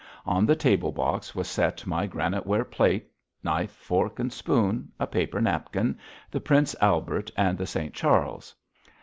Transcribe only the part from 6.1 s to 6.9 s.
the Prince